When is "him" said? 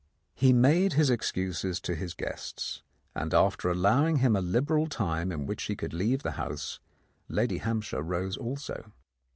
4.15-4.35